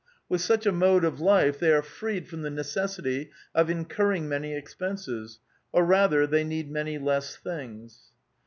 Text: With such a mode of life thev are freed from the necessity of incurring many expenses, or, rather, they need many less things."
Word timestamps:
With 0.29 0.41
such 0.41 0.65
a 0.65 0.71
mode 0.71 1.03
of 1.05 1.19
life 1.21 1.59
thev 1.59 1.73
are 1.75 1.81
freed 1.83 2.27
from 2.27 2.41
the 2.41 2.49
necessity 2.49 3.29
of 3.53 3.69
incurring 3.69 4.27
many 4.27 4.55
expenses, 4.55 5.37
or, 5.71 5.85
rather, 5.85 6.25
they 6.25 6.43
need 6.43 6.71
many 6.71 6.97
less 6.97 7.35
things." 7.35 8.01